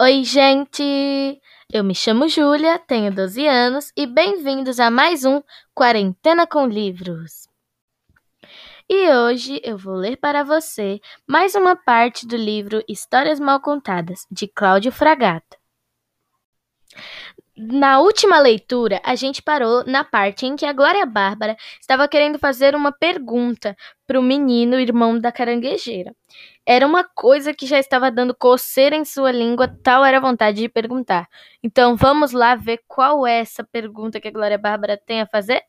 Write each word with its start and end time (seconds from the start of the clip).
Oi, 0.00 0.22
gente! 0.22 0.80
Eu 1.68 1.82
me 1.82 1.92
chamo 1.92 2.28
Júlia, 2.28 2.78
tenho 2.78 3.12
12 3.12 3.44
anos 3.48 3.92
e 3.96 4.06
bem-vindos 4.06 4.78
a 4.78 4.92
mais 4.92 5.24
um 5.24 5.42
Quarentena 5.74 6.46
com 6.46 6.68
Livros. 6.68 7.48
E 8.88 9.10
hoje 9.10 9.60
eu 9.64 9.76
vou 9.76 9.96
ler 9.96 10.16
para 10.16 10.44
você 10.44 11.00
mais 11.26 11.56
uma 11.56 11.74
parte 11.74 12.28
do 12.28 12.36
livro 12.36 12.80
Histórias 12.88 13.40
Mal 13.40 13.60
Contadas, 13.60 14.24
de 14.30 14.46
Cláudio 14.46 14.92
Fragata. 14.92 15.58
Na 17.60 17.98
última 17.98 18.38
leitura, 18.38 19.00
a 19.02 19.16
gente 19.16 19.42
parou 19.42 19.84
na 19.84 20.04
parte 20.04 20.46
em 20.46 20.54
que 20.54 20.64
a 20.64 20.72
Glória 20.72 21.04
Bárbara 21.04 21.56
estava 21.80 22.06
querendo 22.06 22.38
fazer 22.38 22.72
uma 22.76 22.92
pergunta 22.92 23.76
para 24.06 24.20
o 24.20 24.22
menino, 24.22 24.78
irmão 24.78 25.18
da 25.18 25.32
caranguejeira. 25.32 26.14
Era 26.64 26.86
uma 26.86 27.02
coisa 27.02 27.52
que 27.52 27.66
já 27.66 27.76
estava 27.76 28.12
dando 28.12 28.32
coceira 28.32 28.94
em 28.94 29.04
sua 29.04 29.32
língua, 29.32 29.66
tal 29.82 30.04
era 30.04 30.18
a 30.18 30.20
vontade 30.20 30.58
de 30.58 30.68
perguntar. 30.68 31.26
Então 31.60 31.96
vamos 31.96 32.30
lá 32.30 32.54
ver 32.54 32.78
qual 32.86 33.26
é 33.26 33.40
essa 33.40 33.64
pergunta 33.64 34.20
que 34.20 34.28
a 34.28 34.32
Glória 34.32 34.56
Bárbara 34.56 34.96
tem 34.96 35.20
a 35.20 35.26
fazer? 35.26 35.60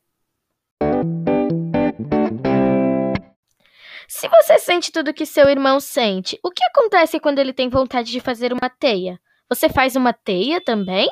Se 4.06 4.28
você 4.28 4.60
sente 4.60 4.92
tudo 4.92 5.12
que 5.12 5.26
seu 5.26 5.48
irmão 5.48 5.80
sente, 5.80 6.38
o 6.44 6.52
que 6.52 6.62
acontece 6.66 7.18
quando 7.18 7.40
ele 7.40 7.52
tem 7.52 7.68
vontade 7.68 8.12
de 8.12 8.20
fazer 8.20 8.52
uma 8.52 8.70
teia? 8.70 9.18
Você 9.48 9.68
faz 9.68 9.96
uma 9.96 10.12
teia 10.12 10.60
também? 10.60 11.10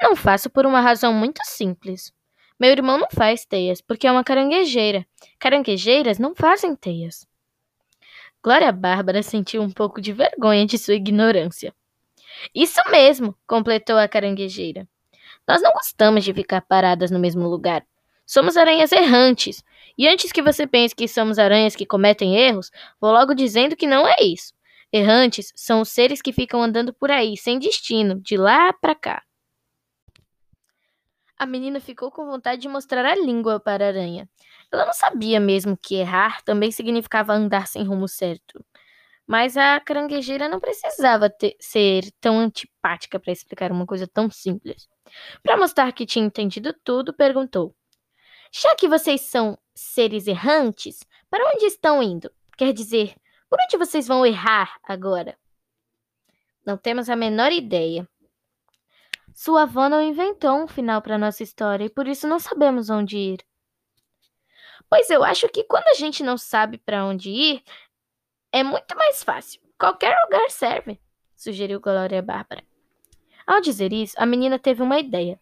Não 0.00 0.14
faço 0.14 0.48
por 0.48 0.64
uma 0.64 0.80
razão 0.80 1.12
muito 1.12 1.40
simples. 1.44 2.12
Meu 2.58 2.70
irmão 2.70 2.98
não 2.98 3.08
faz 3.10 3.44
teias, 3.44 3.80
porque 3.80 4.06
é 4.06 4.12
uma 4.12 4.24
caranguejeira. 4.24 5.06
Caranguejeiras 5.38 6.18
não 6.18 6.34
fazem 6.34 6.74
teias. 6.74 7.26
Glória 8.42 8.70
Bárbara 8.70 9.22
sentiu 9.22 9.62
um 9.62 9.70
pouco 9.70 10.00
de 10.00 10.12
vergonha 10.12 10.64
de 10.64 10.78
sua 10.78 10.94
ignorância. 10.94 11.74
Isso 12.54 12.80
mesmo, 12.90 13.36
completou 13.46 13.98
a 13.98 14.08
caranguejeira. 14.08 14.86
Nós 15.46 15.60
não 15.62 15.72
gostamos 15.72 16.24
de 16.24 16.32
ficar 16.32 16.60
paradas 16.62 17.10
no 17.10 17.18
mesmo 17.18 17.48
lugar. 17.48 17.84
Somos 18.24 18.56
aranhas 18.56 18.92
errantes. 18.92 19.64
E 19.96 20.06
antes 20.06 20.30
que 20.30 20.42
você 20.42 20.66
pense 20.66 20.94
que 20.94 21.08
somos 21.08 21.38
aranhas 21.38 21.74
que 21.74 21.86
cometem 21.86 22.36
erros, 22.36 22.70
vou 23.00 23.10
logo 23.10 23.34
dizendo 23.34 23.74
que 23.74 23.86
não 23.86 24.06
é 24.06 24.16
isso. 24.20 24.52
Errantes 24.92 25.52
são 25.56 25.80
os 25.80 25.88
seres 25.88 26.22
que 26.22 26.32
ficam 26.32 26.62
andando 26.62 26.92
por 26.92 27.10
aí, 27.10 27.36
sem 27.36 27.58
destino, 27.58 28.20
de 28.20 28.36
lá 28.36 28.72
para 28.72 28.94
cá. 28.94 29.22
A 31.38 31.46
menina 31.46 31.78
ficou 31.78 32.10
com 32.10 32.26
vontade 32.26 32.60
de 32.60 32.68
mostrar 32.68 33.04
a 33.04 33.14
língua 33.14 33.60
para 33.60 33.84
a 33.84 33.88
aranha. 33.88 34.28
Ela 34.72 34.84
não 34.84 34.92
sabia 34.92 35.38
mesmo 35.38 35.76
que 35.76 35.94
errar 35.94 36.42
também 36.42 36.72
significava 36.72 37.32
andar 37.32 37.68
sem 37.68 37.84
rumo 37.84 38.08
certo. 38.08 38.64
Mas 39.24 39.56
a 39.56 39.78
caranguejeira 39.78 40.48
não 40.48 40.58
precisava 40.58 41.30
ter, 41.30 41.54
ser 41.60 42.10
tão 42.20 42.38
antipática 42.38 43.20
para 43.20 43.32
explicar 43.32 43.70
uma 43.70 43.86
coisa 43.86 44.06
tão 44.06 44.28
simples. 44.28 44.88
Para 45.42 45.56
mostrar 45.56 45.92
que 45.92 46.06
tinha 46.06 46.24
entendido 46.24 46.74
tudo, 46.82 47.14
perguntou: 47.14 47.72
Já 48.50 48.74
que 48.74 48.88
vocês 48.88 49.20
são 49.20 49.56
seres 49.74 50.26
errantes, 50.26 51.04
para 51.30 51.52
onde 51.54 51.66
estão 51.66 52.02
indo? 52.02 52.32
Quer 52.56 52.72
dizer, 52.72 53.14
por 53.48 53.60
onde 53.62 53.76
vocês 53.76 54.08
vão 54.08 54.26
errar 54.26 54.76
agora? 54.82 55.38
Não 56.66 56.76
temos 56.76 57.08
a 57.08 57.14
menor 57.14 57.52
ideia, 57.52 58.08
sua 59.40 59.62
avó 59.62 59.88
não 59.88 60.02
inventou 60.02 60.64
um 60.64 60.66
final 60.66 61.00
para 61.00 61.16
nossa 61.16 61.44
história 61.44 61.84
e 61.84 61.88
por 61.88 62.08
isso 62.08 62.26
não 62.26 62.40
sabemos 62.40 62.90
onde 62.90 63.16
ir. 63.16 63.38
Pois 64.90 65.08
eu 65.10 65.22
acho 65.22 65.48
que 65.48 65.62
quando 65.62 65.86
a 65.86 65.94
gente 65.94 66.24
não 66.24 66.36
sabe 66.36 66.76
para 66.76 67.04
onde 67.04 67.30
ir, 67.30 67.62
é 68.50 68.64
muito 68.64 68.96
mais 68.96 69.22
fácil. 69.22 69.60
Qualquer 69.78 70.12
lugar 70.24 70.50
serve, 70.50 71.00
sugeriu 71.36 71.78
Glória 71.78 72.20
Bárbara. 72.20 72.64
Ao 73.46 73.60
dizer 73.60 73.92
isso, 73.92 74.16
a 74.18 74.26
menina 74.26 74.58
teve 74.58 74.82
uma 74.82 74.98
ideia. 74.98 75.38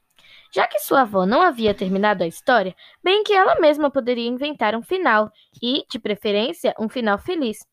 Já 0.53 0.67
que 0.67 0.79
sua 0.79 1.01
avó 1.01 1.25
não 1.25 1.41
havia 1.41 1.73
terminado 1.73 2.23
a 2.23 2.27
história, 2.27 2.77
bem 3.03 3.25
que 3.25 3.33
ela 3.33 3.59
mesma 3.59 3.91
poderia 3.91 4.29
inventar 4.29 4.75
um 4.75 4.83
final 4.83 5.33
e, 5.63 5.87
de 5.89 5.99
preferência, 5.99 6.75
um 6.79 6.91
final 6.91 7.17
feliz. 7.17 7.67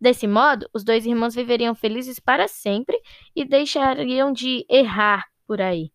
Desse 0.00 0.28
modo, 0.28 0.70
os 0.72 0.84
dois 0.84 1.04
irmãos 1.04 1.34
viveriam 1.34 1.74
felizes 1.74 2.20
para 2.20 2.46
sempre 2.46 2.96
e 3.34 3.44
deixariam 3.44 4.32
de 4.32 4.64
errar 4.70 5.33
por 5.46 5.60
aí. 5.60 5.92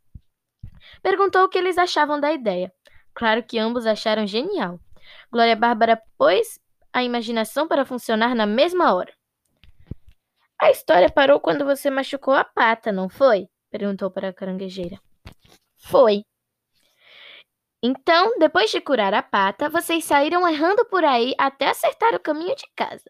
Perguntou 1.02 1.44
o 1.44 1.50
que 1.50 1.58
eles 1.58 1.78
achavam 1.78 2.20
da 2.20 2.32
ideia. 2.32 2.74
Claro 3.14 3.44
que 3.44 3.60
ambos 3.60 3.86
acharam 3.86 4.26
genial. 4.26 4.80
Glória 5.32 5.56
Bárbara 5.56 6.02
pôs 6.18 6.60
a 6.94 7.04
imaginação 7.04 7.68
para 7.68 7.86
funcionar 7.86 8.36
na 8.36 8.46
mesma 8.46 8.94
hora. 8.94 9.14
A 10.62 10.72
história 10.72 11.10
parou 11.10 11.40
quando 11.40 11.66
você 11.66 11.90
machucou 11.90 12.34
a 12.34 12.44
pata, 12.44 12.92
não 12.92 13.10
foi? 13.10 13.48
perguntou 13.70 14.12
para 14.12 14.30
a 14.30 14.34
caranguejeira. 14.34 15.00
Foi. 15.78 16.24
Então, 17.82 18.38
depois 18.38 18.70
de 18.72 18.82
curar 18.82 19.14
a 19.14 19.24
pata, 19.24 19.70
vocês 19.70 20.04
saíram 20.04 20.46
errando 20.48 20.86
por 20.86 21.04
aí 21.04 21.34
até 21.38 21.70
acertar 21.70 22.14
o 22.14 22.20
caminho 22.20 22.56
de 22.56 22.68
casa. 22.76 23.10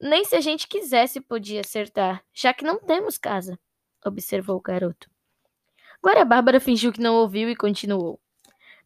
Nem 0.00 0.24
se 0.24 0.36
a 0.36 0.40
gente 0.40 0.66
quisesse 0.66 1.20
podia 1.20 1.60
acertar, 1.60 2.24
já 2.32 2.54
que 2.54 2.64
não 2.64 2.78
temos 2.78 3.18
casa 3.18 3.58
observou 4.08 4.56
o 4.56 4.60
garoto. 4.60 5.08
Glória 6.02 6.24
Bárbara 6.24 6.60
fingiu 6.60 6.92
que 6.92 7.00
não 7.00 7.16
ouviu 7.16 7.50
e 7.50 7.56
continuou. 7.56 8.20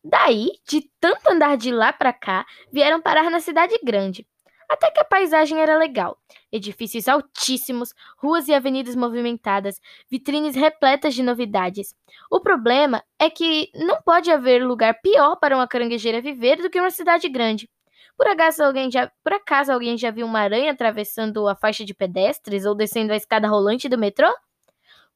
Daí, 0.05 0.53
de 0.67 0.91
tanto 0.99 1.31
andar 1.31 1.57
de 1.57 1.71
lá 1.71 1.93
para 1.93 2.13
cá, 2.13 2.45
vieram 2.73 3.01
parar 3.01 3.31
na 3.31 3.39
cidade 3.39 3.79
grande. 3.85 4.27
Até 4.69 4.91
que 4.91 5.01
a 5.01 5.05
paisagem 5.05 5.61
era 5.61 5.77
legal. 5.77 6.19
Edifícios 6.51 7.07
altíssimos, 7.07 7.93
ruas 8.17 8.49
e 8.49 8.55
avenidas 8.55 8.97
movimentadas, 8.97 9.79
vitrines 10.11 10.57
repletas 10.57 11.15
de 11.15 11.23
novidades. 11.23 11.95
O 12.31 12.41
problema 12.41 13.05
é 13.19 13.29
que 13.29 13.71
não 13.75 14.01
pode 14.01 14.31
haver 14.31 14.65
lugar 14.65 14.99
pior 15.03 15.37
para 15.37 15.55
uma 15.55 15.69
caranguejeira 15.69 16.23
viver 16.23 16.57
do 16.57 16.71
que 16.71 16.81
uma 16.81 16.91
cidade 16.91 17.29
grande. 17.29 17.69
Por 18.17 18.27
acaso 18.27 18.63
alguém 18.63 18.91
já, 18.91 19.13
por 19.23 19.35
acaso 19.35 19.71
alguém 19.73 19.99
já 19.99 20.11
viu 20.11 20.27
uma 20.27 20.41
aranha 20.41 20.73
atravessando 20.73 21.47
a 21.47 21.55
faixa 21.55 21.85
de 21.85 21.93
pedestres 21.93 22.65
ou 22.65 22.75
descendo 22.75 23.13
a 23.13 23.17
escada 23.17 23.49
rolante 23.49 23.91
do 23.91 23.99
metrô? 23.99 24.33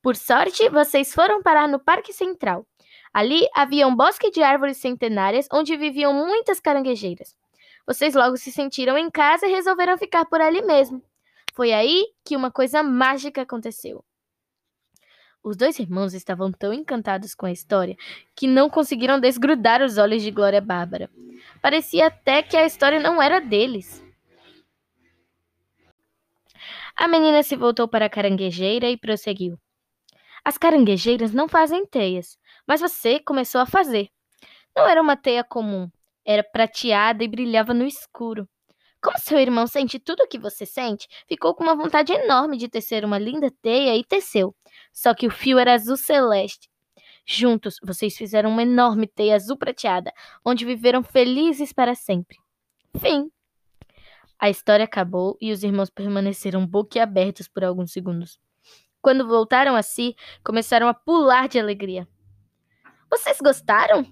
Por 0.06 0.14
sorte, 0.14 0.68
vocês 0.68 1.12
foram 1.12 1.42
parar 1.42 1.66
no 1.66 1.80
Parque 1.80 2.12
Central. 2.12 2.64
Ali 3.12 3.44
havia 3.52 3.88
um 3.88 3.96
bosque 3.96 4.30
de 4.30 4.40
árvores 4.40 4.76
centenárias 4.76 5.48
onde 5.52 5.76
viviam 5.76 6.14
muitas 6.14 6.60
caranguejeiras. 6.60 7.34
Vocês 7.84 8.14
logo 8.14 8.36
se 8.36 8.52
sentiram 8.52 8.96
em 8.96 9.10
casa 9.10 9.48
e 9.48 9.50
resolveram 9.50 9.98
ficar 9.98 10.24
por 10.26 10.40
ali 10.40 10.62
mesmo. 10.62 11.02
Foi 11.54 11.72
aí 11.72 12.06
que 12.24 12.36
uma 12.36 12.52
coisa 12.52 12.84
mágica 12.84 13.42
aconteceu. 13.42 14.04
Os 15.42 15.56
dois 15.56 15.76
irmãos 15.80 16.14
estavam 16.14 16.52
tão 16.52 16.72
encantados 16.72 17.34
com 17.34 17.46
a 17.46 17.50
história 17.50 17.96
que 18.36 18.46
não 18.46 18.70
conseguiram 18.70 19.18
desgrudar 19.18 19.82
os 19.82 19.98
olhos 19.98 20.22
de 20.22 20.30
Glória 20.30 20.60
Bárbara. 20.60 21.10
Parecia 21.60 22.06
até 22.06 22.44
que 22.44 22.56
a 22.56 22.64
história 22.64 23.00
não 23.00 23.20
era 23.20 23.40
deles. 23.40 24.04
A 26.94 27.08
menina 27.08 27.42
se 27.42 27.56
voltou 27.56 27.88
para 27.88 28.06
a 28.06 28.08
caranguejeira 28.08 28.88
e 28.88 28.96
prosseguiu. 28.96 29.58
As 30.46 30.56
caranguejeiras 30.56 31.32
não 31.32 31.48
fazem 31.48 31.84
teias, 31.84 32.38
mas 32.68 32.80
você 32.80 33.18
começou 33.18 33.60
a 33.60 33.66
fazer. 33.66 34.08
Não 34.76 34.86
era 34.86 35.02
uma 35.02 35.16
teia 35.16 35.42
comum, 35.42 35.90
era 36.24 36.44
prateada 36.44 37.24
e 37.24 37.26
brilhava 37.26 37.74
no 37.74 37.84
escuro. 37.84 38.48
Como 39.02 39.18
seu 39.18 39.40
irmão 39.40 39.66
sente 39.66 39.98
tudo 39.98 40.22
o 40.22 40.28
que 40.28 40.38
você 40.38 40.64
sente, 40.64 41.08
ficou 41.26 41.52
com 41.52 41.64
uma 41.64 41.74
vontade 41.74 42.12
enorme 42.12 42.56
de 42.56 42.68
tecer 42.68 43.04
uma 43.04 43.18
linda 43.18 43.50
teia 43.60 43.96
e 43.96 44.04
teceu. 44.04 44.54
Só 44.92 45.14
que 45.14 45.26
o 45.26 45.32
fio 45.32 45.58
era 45.58 45.74
azul 45.74 45.96
celeste. 45.96 46.70
Juntos, 47.26 47.80
vocês 47.82 48.16
fizeram 48.16 48.50
uma 48.50 48.62
enorme 48.62 49.08
teia 49.08 49.34
azul 49.34 49.56
prateada, 49.56 50.12
onde 50.44 50.64
viveram 50.64 51.02
felizes 51.02 51.72
para 51.72 51.96
sempre. 51.96 52.38
Fim. 53.00 53.32
A 54.38 54.48
história 54.48 54.84
acabou 54.84 55.36
e 55.40 55.50
os 55.50 55.64
irmãos 55.64 55.90
permaneceram 55.90 56.64
boquiabertos 56.64 57.48
por 57.48 57.64
alguns 57.64 57.90
segundos. 57.90 58.38
Quando 59.06 59.24
voltaram 59.24 59.76
a 59.76 59.82
si, 59.82 60.16
começaram 60.42 60.88
a 60.88 60.92
pular 60.92 61.46
de 61.46 61.60
alegria. 61.60 62.08
Vocês 63.08 63.38
gostaram? 63.40 64.04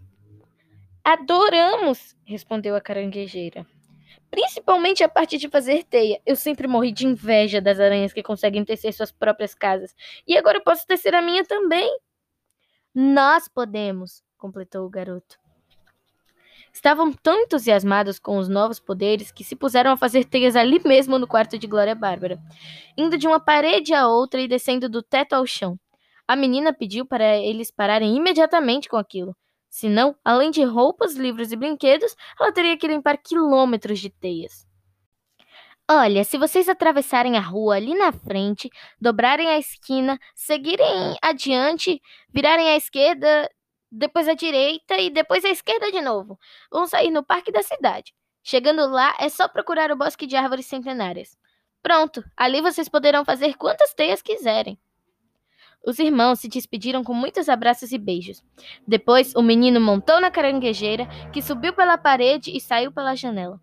Adoramos, 1.02 2.16
respondeu 2.24 2.76
a 2.76 2.80
caranguejeira. 2.80 3.66
Principalmente 4.30 5.02
a 5.02 5.08
parte 5.08 5.36
de 5.36 5.48
fazer 5.48 5.82
teia. 5.82 6.22
Eu 6.24 6.36
sempre 6.36 6.68
morri 6.68 6.92
de 6.92 7.08
inveja 7.08 7.60
das 7.60 7.80
aranhas 7.80 8.12
que 8.12 8.22
conseguem 8.22 8.64
tecer 8.64 8.92
suas 8.92 9.10
próprias 9.10 9.52
casas. 9.52 9.96
E 10.24 10.38
agora 10.38 10.58
eu 10.58 10.62
posso 10.62 10.86
tecer 10.86 11.12
a 11.12 11.20
minha 11.20 11.44
também. 11.44 11.92
Nós 12.94 13.48
podemos, 13.48 14.22
completou 14.38 14.86
o 14.86 14.90
garoto. 14.90 15.43
Estavam 16.74 17.12
tão 17.12 17.40
entusiasmados 17.40 18.18
com 18.18 18.36
os 18.36 18.48
novos 18.48 18.80
poderes 18.80 19.30
que 19.30 19.44
se 19.44 19.54
puseram 19.54 19.92
a 19.92 19.96
fazer 19.96 20.24
teias 20.24 20.56
ali 20.56 20.80
mesmo 20.84 21.20
no 21.20 21.26
quarto 21.26 21.56
de 21.56 21.68
Glória 21.68 21.94
Bárbara, 21.94 22.36
indo 22.98 23.16
de 23.16 23.28
uma 23.28 23.38
parede 23.38 23.94
a 23.94 24.08
outra 24.08 24.40
e 24.40 24.48
descendo 24.48 24.88
do 24.88 25.00
teto 25.00 25.34
ao 25.34 25.46
chão. 25.46 25.78
A 26.26 26.34
menina 26.34 26.72
pediu 26.72 27.06
para 27.06 27.36
eles 27.38 27.70
pararem 27.70 28.16
imediatamente 28.16 28.88
com 28.88 28.96
aquilo. 28.96 29.36
Senão, 29.70 30.16
além 30.24 30.50
de 30.50 30.64
roupas, 30.64 31.14
livros 31.14 31.52
e 31.52 31.56
brinquedos, 31.56 32.14
ela 32.40 32.52
teria 32.52 32.76
que 32.76 32.88
limpar 32.88 33.18
quilômetros 33.18 34.00
de 34.00 34.10
teias. 34.10 34.66
Olha, 35.88 36.24
se 36.24 36.36
vocês 36.38 36.68
atravessarem 36.68 37.36
a 37.36 37.40
rua 37.40 37.76
ali 37.76 37.94
na 37.94 38.10
frente, 38.10 38.68
dobrarem 39.00 39.48
a 39.48 39.58
esquina, 39.58 40.18
seguirem 40.34 41.16
adiante, 41.22 42.00
virarem 42.32 42.70
à 42.70 42.76
esquerda, 42.76 43.48
depois 43.94 44.28
à 44.28 44.34
direita 44.34 44.98
e 44.98 45.08
depois 45.08 45.44
à 45.44 45.48
esquerda 45.48 45.90
de 45.90 46.00
novo, 46.00 46.38
vão 46.70 46.86
sair 46.86 47.10
no 47.10 47.22
parque 47.22 47.52
da 47.52 47.62
cidade. 47.62 48.12
Chegando 48.42 48.86
lá, 48.86 49.14
é 49.18 49.28
só 49.28 49.48
procurar 49.48 49.90
o 49.90 49.96
bosque 49.96 50.26
de 50.26 50.36
árvores 50.36 50.66
centenárias. 50.66 51.38
Pronto, 51.82 52.24
ali 52.36 52.60
vocês 52.60 52.88
poderão 52.88 53.24
fazer 53.24 53.56
quantas 53.56 53.94
teias 53.94 54.20
quiserem. 54.20 54.78
Os 55.86 55.98
irmãos 55.98 56.40
se 56.40 56.48
despediram 56.48 57.04
com 57.04 57.12
muitos 57.12 57.48
abraços 57.48 57.92
e 57.92 57.98
beijos. 57.98 58.42
Depois, 58.88 59.34
o 59.34 59.42
menino 59.42 59.80
montou 59.80 60.18
na 60.18 60.30
caranguejeira, 60.30 61.06
que 61.30 61.42
subiu 61.42 61.74
pela 61.74 61.98
parede 61.98 62.56
e 62.56 62.60
saiu 62.60 62.90
pela 62.90 63.14
janela. 63.14 63.60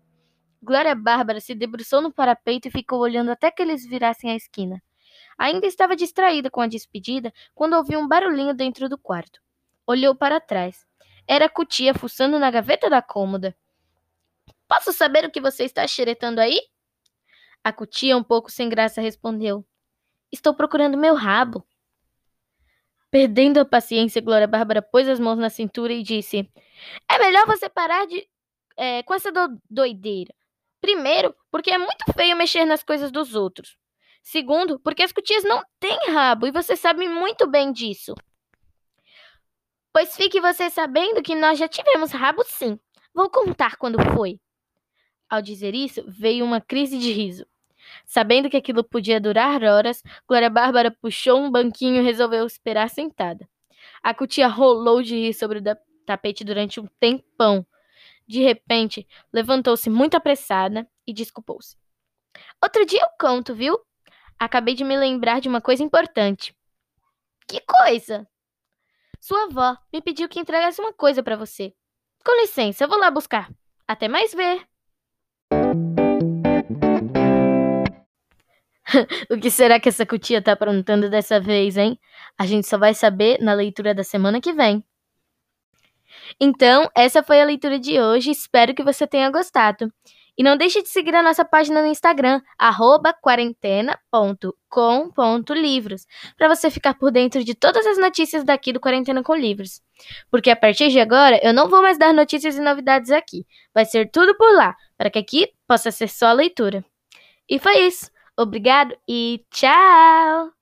Glória 0.62 0.94
Bárbara 0.94 1.40
se 1.40 1.52
debruçou 1.52 2.00
no 2.00 2.12
parapeito 2.12 2.68
e 2.68 2.70
ficou 2.70 3.00
olhando 3.00 3.32
até 3.32 3.50
que 3.50 3.60
eles 3.60 3.84
virassem 3.84 4.30
a 4.30 4.36
esquina. 4.36 4.80
Ainda 5.36 5.66
estava 5.66 5.96
distraída 5.96 6.48
com 6.48 6.60
a 6.60 6.68
despedida 6.68 7.32
quando 7.52 7.74
ouviu 7.74 7.98
um 7.98 8.06
barulhinho 8.06 8.54
dentro 8.54 8.88
do 8.88 8.96
quarto. 8.96 9.41
Olhou 9.86 10.14
para 10.14 10.40
trás. 10.40 10.86
Era 11.26 11.46
a 11.46 11.48
cutia 11.48 11.94
fuçando 11.94 12.38
na 12.38 12.50
gaveta 12.50 12.90
da 12.90 13.00
cômoda. 13.00 13.56
Posso 14.68 14.92
saber 14.92 15.24
o 15.24 15.30
que 15.30 15.40
você 15.40 15.64
está 15.64 15.86
xeretando 15.86 16.40
aí? 16.40 16.60
A 17.62 17.72
cutia, 17.72 18.16
um 18.16 18.22
pouco 18.22 18.50
sem 18.50 18.68
graça, 18.68 19.00
respondeu: 19.00 19.64
Estou 20.30 20.54
procurando 20.54 20.96
meu 20.96 21.14
rabo. 21.14 21.66
Perdendo 23.10 23.60
a 23.60 23.64
paciência, 23.64 24.22
Glória 24.22 24.46
Bárbara 24.46 24.80
pôs 24.80 25.06
as 25.06 25.20
mãos 25.20 25.38
na 25.38 25.50
cintura 25.50 25.92
e 25.92 26.02
disse: 26.02 26.50
É 27.10 27.18
melhor 27.18 27.46
você 27.46 27.68
parar 27.68 28.06
de, 28.06 28.26
é, 28.76 29.02
com 29.02 29.14
essa 29.14 29.30
do 29.30 29.60
doideira. 29.68 30.34
Primeiro, 30.80 31.34
porque 31.50 31.70
é 31.70 31.78
muito 31.78 32.12
feio 32.16 32.36
mexer 32.36 32.64
nas 32.64 32.82
coisas 32.82 33.12
dos 33.12 33.34
outros. 33.34 33.76
Segundo, 34.22 34.80
porque 34.80 35.02
as 35.02 35.12
cutias 35.12 35.44
não 35.44 35.62
têm 35.78 36.10
rabo 36.10 36.46
e 36.46 36.50
você 36.50 36.76
sabe 36.76 37.08
muito 37.08 37.46
bem 37.46 37.72
disso. 37.72 38.14
Pois 39.92 40.16
fique 40.16 40.40
você 40.40 40.70
sabendo 40.70 41.22
que 41.22 41.34
nós 41.34 41.58
já 41.58 41.68
tivemos 41.68 42.12
rabo 42.12 42.42
sim. 42.44 42.78
Vou 43.14 43.28
contar 43.28 43.76
quando 43.76 43.98
foi. 44.14 44.40
Ao 45.28 45.42
dizer 45.42 45.74
isso, 45.74 46.02
veio 46.06 46.44
uma 46.44 46.60
crise 46.60 46.98
de 46.98 47.12
riso. 47.12 47.46
Sabendo 48.04 48.48
que 48.48 48.56
aquilo 48.56 48.84
podia 48.84 49.20
durar 49.20 49.62
horas, 49.62 50.02
Glória 50.26 50.48
Bárbara 50.48 50.90
puxou 50.90 51.40
um 51.40 51.50
banquinho 51.50 52.00
e 52.00 52.04
resolveu 52.04 52.46
esperar 52.46 52.88
sentada. 52.88 53.48
A 54.02 54.14
cutia 54.14 54.48
rolou 54.48 55.02
de 55.02 55.14
rir 55.14 55.34
sobre 55.34 55.58
o 55.58 55.62
tapete 56.06 56.44
durante 56.44 56.80
um 56.80 56.86
tempão, 56.98 57.66
de 58.26 58.40
repente, 58.40 59.06
levantou-se 59.32 59.90
muito 59.90 60.16
apressada 60.16 60.88
e 61.06 61.12
desculpou-se. 61.12 61.76
Outro 62.62 62.86
dia 62.86 63.02
eu 63.02 63.08
conto, 63.20 63.54
viu? 63.54 63.78
Acabei 64.38 64.74
de 64.74 64.84
me 64.84 64.96
lembrar 64.96 65.40
de 65.40 65.48
uma 65.48 65.60
coisa 65.60 65.82
importante. 65.82 66.56
Que 67.46 67.60
coisa? 67.60 68.26
Sua 69.22 69.44
avó 69.44 69.78
me 69.92 70.02
pediu 70.02 70.28
que 70.28 70.40
entregasse 70.40 70.80
uma 70.80 70.92
coisa 70.92 71.22
para 71.22 71.36
você. 71.36 71.72
Com 72.24 72.40
licença, 72.40 72.82
eu 72.82 72.88
vou 72.88 72.98
lá 72.98 73.08
buscar. 73.08 73.48
Até 73.86 74.08
mais 74.08 74.34
ver. 74.34 74.66
o 79.30 79.38
que 79.38 79.48
será 79.48 79.78
que 79.78 79.88
essa 79.88 80.04
cutia 80.04 80.42
tá 80.42 80.50
aprontando 80.50 81.08
dessa 81.08 81.38
vez, 81.38 81.76
hein? 81.76 81.96
A 82.36 82.44
gente 82.46 82.66
só 82.66 82.76
vai 82.76 82.94
saber 82.94 83.40
na 83.40 83.54
leitura 83.54 83.94
da 83.94 84.02
semana 84.02 84.40
que 84.40 84.52
vem. 84.52 84.84
Então, 86.40 86.90
essa 86.92 87.22
foi 87.22 87.40
a 87.40 87.44
leitura 87.44 87.78
de 87.78 88.00
hoje. 88.00 88.32
Espero 88.32 88.74
que 88.74 88.82
você 88.82 89.06
tenha 89.06 89.30
gostado. 89.30 89.88
E 90.36 90.42
não 90.42 90.56
deixe 90.56 90.82
de 90.82 90.88
seguir 90.88 91.14
a 91.14 91.22
nossa 91.22 91.44
página 91.44 91.80
no 91.82 91.88
Instagram, 91.88 92.40
quarentena.com.livros, 93.20 96.06
para 96.36 96.48
você 96.48 96.70
ficar 96.70 96.94
por 96.94 97.10
dentro 97.10 97.44
de 97.44 97.54
todas 97.54 97.86
as 97.86 97.98
notícias 97.98 98.42
daqui 98.42 98.72
do 98.72 98.80
Quarentena 98.80 99.22
com 99.22 99.34
Livros. 99.34 99.82
Porque 100.30 100.48
a 100.50 100.56
partir 100.56 100.88
de 100.88 100.98
agora 101.00 101.38
eu 101.42 101.52
não 101.52 101.68
vou 101.68 101.82
mais 101.82 101.98
dar 101.98 102.14
notícias 102.14 102.56
e 102.56 102.60
novidades 102.60 103.10
aqui. 103.10 103.44
Vai 103.74 103.84
ser 103.84 104.10
tudo 104.10 104.34
por 104.36 104.54
lá, 104.54 104.74
para 104.96 105.10
que 105.10 105.18
aqui 105.18 105.52
possa 105.66 105.90
ser 105.90 106.08
só 106.08 106.32
leitura. 106.32 106.82
E 107.48 107.58
foi 107.58 107.86
isso. 107.86 108.10
Obrigado 108.36 108.96
e 109.06 109.44
tchau! 109.50 110.61